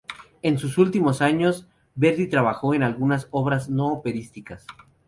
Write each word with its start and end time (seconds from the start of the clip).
En 0.41 0.57
sus 0.57 0.79
últimos 0.79 1.21
años, 1.21 1.67
Verdi 1.93 2.25
trabajó 2.27 2.73
en 2.73 2.81
algunas 2.81 3.27
obras 3.29 3.69
no 3.69 3.89
operísticas. 3.89 4.65